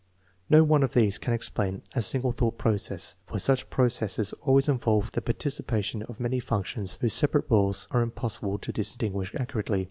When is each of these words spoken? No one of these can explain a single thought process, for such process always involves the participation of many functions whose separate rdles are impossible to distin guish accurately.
No 0.49 0.63
one 0.63 0.81
of 0.81 0.95
these 0.95 1.19
can 1.19 1.31
explain 1.31 1.83
a 1.93 2.01
single 2.01 2.31
thought 2.31 2.57
process, 2.57 3.13
for 3.27 3.37
such 3.37 3.69
process 3.69 4.33
always 4.41 4.67
involves 4.67 5.11
the 5.11 5.21
participation 5.21 6.01
of 6.01 6.19
many 6.19 6.39
functions 6.39 6.97
whose 7.01 7.13
separate 7.13 7.47
rdles 7.49 7.85
are 7.91 8.01
impossible 8.01 8.57
to 8.57 8.73
distin 8.73 9.11
guish 9.13 9.39
accurately. 9.39 9.79